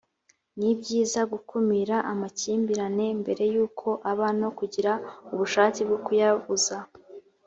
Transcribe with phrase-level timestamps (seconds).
[0.59, 4.91] ni byiza gukumira amakimbirane mbere yuko aba no kugira
[5.33, 6.77] ubushake bwo kuyabuza